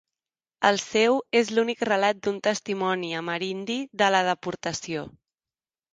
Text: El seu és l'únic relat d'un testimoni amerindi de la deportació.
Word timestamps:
El 0.69 0.79
seu 0.83 1.17
és 1.41 1.51
l'únic 1.57 1.83
relat 1.89 2.23
d'un 2.27 2.39
testimoni 2.49 3.11
amerindi 3.21 3.79
de 4.03 4.09
la 4.17 4.23
deportació. 4.33 5.05